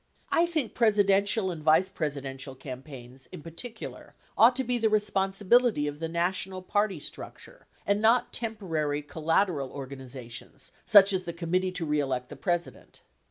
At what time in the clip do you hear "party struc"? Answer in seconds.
6.63-7.37